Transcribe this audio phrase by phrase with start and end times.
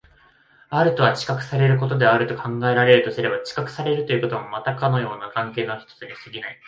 [0.71, 6.59] あるとは知覚されることであると考えられるとすれば、知覚されるということもまたかような関係の一つに過ぎない。